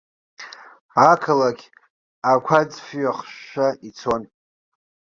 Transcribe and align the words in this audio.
Ақалақь 1.09 1.63
ақәаӡфҩы 2.31 3.03
ахшәшәа 3.11 3.67
ицон. 3.87 4.23